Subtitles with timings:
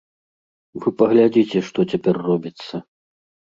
[0.85, 2.85] Вы паглядзіце, што цяпер робіцца.